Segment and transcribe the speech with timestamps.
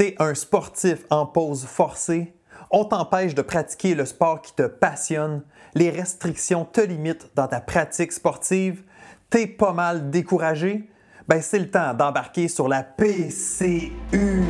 [0.00, 2.32] T'es un sportif en pause forcée.
[2.70, 5.42] On t'empêche de pratiquer le sport qui te passionne.
[5.74, 8.82] Les restrictions te limitent dans ta pratique sportive.
[9.28, 10.88] T'es pas mal découragé?
[11.28, 14.42] Ben, c'est le temps d'embarquer sur la PCU.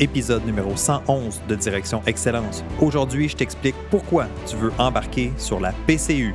[0.00, 2.64] Épisode numéro 111 de Direction Excellence.
[2.80, 6.34] Aujourd'hui, je t'explique pourquoi tu veux embarquer sur la PCU.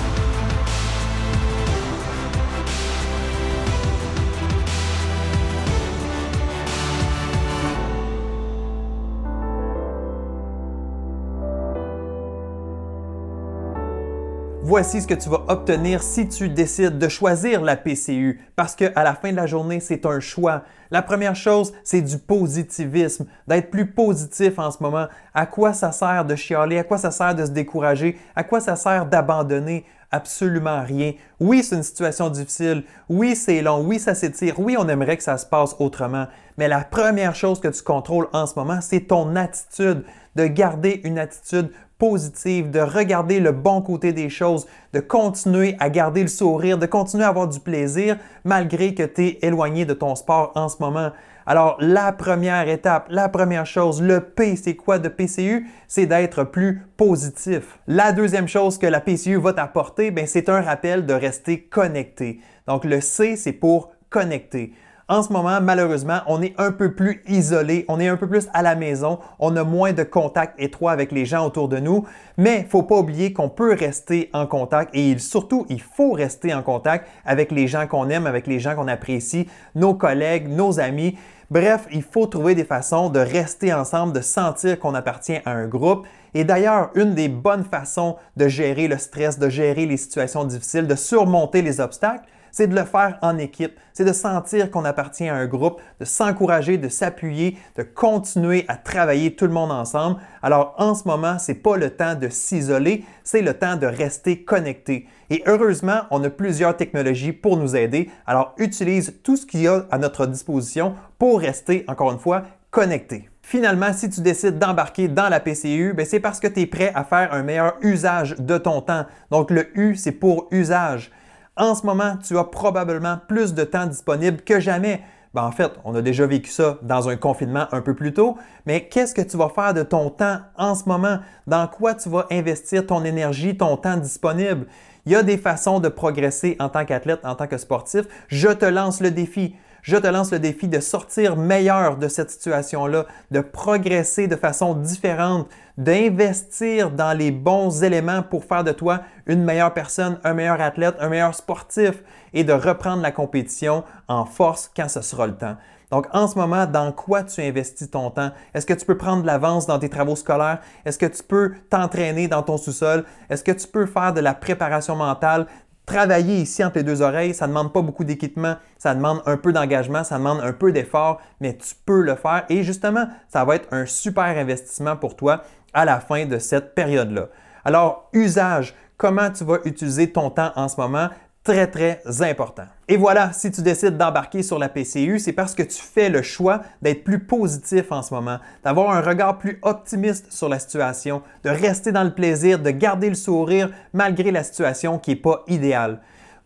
[14.63, 19.03] Voici ce que tu vas obtenir si tu décides de choisir la PCU, parce qu'à
[19.03, 20.63] la fin de la journée, c'est un choix.
[20.91, 25.07] La première chose, c'est du positivisme, d'être plus positif en ce moment.
[25.33, 26.77] À quoi ça sert de chialer?
[26.77, 28.19] À quoi ça sert de se décourager?
[28.35, 29.83] À quoi ça sert d'abandonner?
[30.11, 31.13] Absolument rien.
[31.39, 32.83] Oui, c'est une situation difficile.
[33.07, 33.81] Oui, c'est long.
[33.81, 34.59] Oui, ça s'étire.
[34.59, 36.27] Oui, on aimerait que ça se passe autrement.
[36.57, 40.03] Mais la première chose que tu contrôles en ce moment, c'est ton attitude,
[40.35, 45.89] de garder une attitude positive, de regarder le bon côté des choses, de continuer à
[45.89, 49.93] garder le sourire, de continuer à avoir du plaisir malgré que tu es éloigné de
[49.93, 51.11] ton sport en ce moment.
[51.45, 55.67] Alors, la première étape, la première chose, le P, c'est quoi de PCU?
[55.87, 57.79] C'est d'être plus positif.
[57.87, 62.39] La deuxième chose que la PCU va t'apporter, ben, c'est un rappel de rester connecté.
[62.67, 64.73] Donc, le C, c'est pour connecter.
[65.11, 68.47] En ce moment, malheureusement, on est un peu plus isolé, on est un peu plus
[68.53, 72.05] à la maison, on a moins de contact étroit avec les gens autour de nous,
[72.37, 76.13] mais il ne faut pas oublier qu'on peut rester en contact et surtout, il faut
[76.13, 80.47] rester en contact avec les gens qu'on aime, avec les gens qu'on apprécie, nos collègues,
[80.47, 81.17] nos amis.
[81.49, 85.67] Bref, il faut trouver des façons de rester ensemble, de sentir qu'on appartient à un
[85.67, 86.07] groupe.
[86.33, 90.87] Et d'ailleurs, une des bonnes façons de gérer le stress, de gérer les situations difficiles,
[90.87, 95.27] de surmonter les obstacles, c'est de le faire en équipe, c'est de sentir qu'on appartient
[95.27, 100.19] à un groupe, de s'encourager, de s'appuyer, de continuer à travailler tout le monde ensemble.
[100.41, 103.87] Alors en ce moment, ce n'est pas le temps de s'isoler, c'est le temps de
[103.87, 105.07] rester connecté.
[105.29, 108.09] Et heureusement, on a plusieurs technologies pour nous aider.
[108.27, 112.43] Alors utilise tout ce qu'il y a à notre disposition pour rester, encore une fois,
[112.69, 113.29] connecté.
[113.43, 116.91] Finalement, si tu décides d'embarquer dans la PCU, ben, c'est parce que tu es prêt
[116.95, 119.05] à faire un meilleur usage de ton temps.
[119.29, 121.11] Donc le U, c'est pour usage.
[121.57, 125.01] En ce moment, tu as probablement plus de temps disponible que jamais.
[125.33, 128.37] Ben, en fait, on a déjà vécu ça dans un confinement un peu plus tôt,
[128.65, 131.19] mais qu'est-ce que tu vas faire de ton temps en ce moment?
[131.47, 134.67] Dans quoi tu vas investir ton énergie, ton temps disponible?
[135.05, 138.05] Il y a des façons de progresser en tant qu'athlète, en tant que sportif.
[138.27, 142.31] Je te lance le défi je te lance le défi de sortir meilleur de cette
[142.31, 145.47] situation-là, de progresser de façon différente,
[145.77, 150.95] d'investir dans les bons éléments pour faire de toi une meilleure personne, un meilleur athlète,
[150.99, 152.03] un meilleur sportif
[152.33, 155.57] et de reprendre la compétition en force quand ce sera le temps.
[155.91, 158.31] Donc, en ce moment, dans quoi tu investis ton temps?
[158.53, 160.59] Est-ce que tu peux prendre de l'avance dans tes travaux scolaires?
[160.85, 163.03] Est-ce que tu peux t'entraîner dans ton sous-sol?
[163.29, 165.47] Est-ce que tu peux faire de la préparation mentale?
[165.85, 169.35] Travailler ici entre les deux oreilles, ça ne demande pas beaucoup d'équipement, ça demande un
[169.35, 173.43] peu d'engagement, ça demande un peu d'effort, mais tu peux le faire et justement, ça
[173.43, 175.43] va être un super investissement pour toi
[175.73, 177.27] à la fin de cette période-là.
[177.65, 181.09] Alors, usage, comment tu vas utiliser ton temps en ce moment?
[181.43, 182.65] Très, très important.
[182.87, 186.21] Et voilà, si tu décides d'embarquer sur la PCU, c'est parce que tu fais le
[186.21, 191.21] choix d'être plus positif en ce moment, d'avoir un regard plus optimiste sur la situation,
[191.43, 195.43] de rester dans le plaisir, de garder le sourire malgré la situation qui n'est pas
[195.47, 195.99] idéale.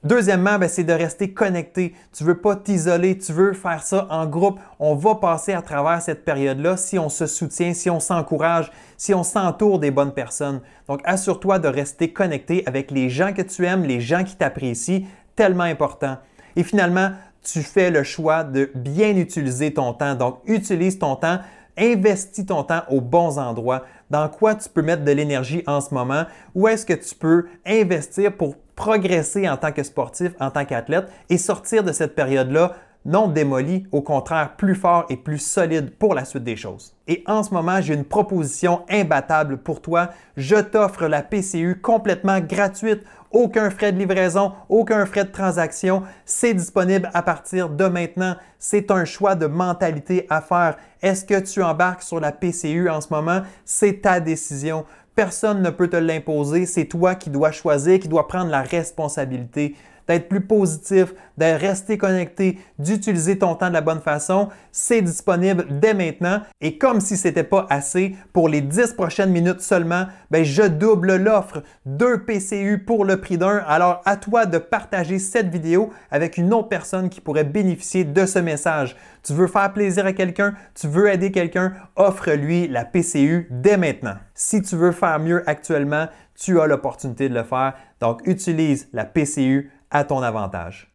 [0.06, 1.96] Deuxièmement, ben, c'est de rester connecté.
[2.14, 4.60] Tu ne veux pas t'isoler, tu veux faire ça en groupe.
[4.80, 9.16] On va passer à travers cette période-là si on se soutient, si on s'encourage, si
[9.16, 10.62] on s'entoure des bonnes personnes.
[10.88, 15.02] Donc, assure-toi de rester connecté avec les gens que tu aimes, les gens qui t'apprécient,
[15.36, 16.20] tellement important.
[16.56, 17.10] Et finalement,
[17.42, 20.14] tu fais le choix de bien utiliser ton temps.
[20.14, 21.40] Donc, utilise ton temps
[21.78, 23.84] investis ton temps aux bons endroits.
[24.10, 26.26] Dans quoi tu peux mettre de l'énergie en ce moment?
[26.54, 31.08] Où est-ce que tu peux investir pour progresser en tant que sportif, en tant qu'athlète
[31.30, 32.76] et sortir de cette période-là
[33.06, 36.96] non démoli, au contraire plus fort et plus solide pour la suite des choses.
[37.08, 40.10] Et en ce moment, j'ai une proposition imbattable pour toi.
[40.38, 46.02] Je t'offre la PCU complètement gratuite, aucun frais de livraison, aucun frais de transaction.
[46.26, 48.38] C'est disponible à partir de maintenant.
[48.58, 50.78] C'est un choix de mentalité à faire.
[51.02, 53.42] Est-ce que tu embarques sur la PCU en ce moment?
[53.66, 58.28] C'est ta décision Personne ne peut te l'imposer, c'est toi qui dois choisir, qui dois
[58.28, 59.76] prendre la responsabilité
[60.08, 64.50] d'être plus positif, de rester connecté, d'utiliser ton temps de la bonne façon.
[64.72, 66.42] C'est disponible dès maintenant.
[66.62, 70.64] Et comme si ce n'était pas assez, pour les 10 prochaines minutes seulement, ben, je
[70.64, 71.64] double l'offre.
[71.86, 73.58] Deux PCU pour le prix d'un.
[73.68, 78.26] Alors à toi de partager cette vidéo avec une autre personne qui pourrait bénéficier de
[78.26, 78.96] ce message.
[79.24, 84.16] Tu veux faire plaisir à quelqu'un, tu veux aider quelqu'un, offre-lui la PCU dès maintenant.
[84.36, 87.74] Si tu veux faire mieux actuellement, tu as l'opportunité de le faire.
[88.02, 90.92] Donc utilise la PCU à ton avantage.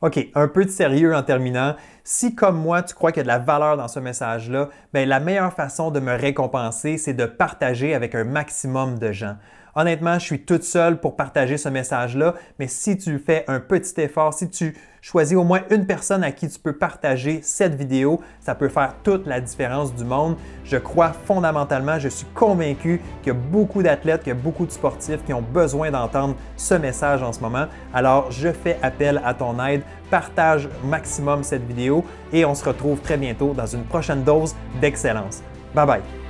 [0.00, 1.74] OK, un peu de sérieux en terminant.
[2.04, 5.08] Si comme moi, tu crois qu'il y a de la valeur dans ce message-là, ben,
[5.08, 9.36] la meilleure façon de me récompenser, c'est de partager avec un maximum de gens.
[9.78, 14.00] Honnêtement, je suis toute seule pour partager ce message-là, mais si tu fais un petit
[14.00, 18.20] effort, si tu choisis au moins une personne à qui tu peux partager cette vidéo,
[18.40, 20.36] ça peut faire toute la différence du monde.
[20.64, 24.66] Je crois fondamentalement, je suis convaincu qu'il y a beaucoup d'athlètes, qu'il y a beaucoup
[24.66, 27.66] de sportifs qui ont besoin d'entendre ce message en ce moment.
[27.94, 29.82] Alors, je fais appel à ton aide.
[30.10, 35.40] Partage maximum cette vidéo et on se retrouve très bientôt dans une prochaine dose d'excellence.
[35.72, 36.27] Bye bye!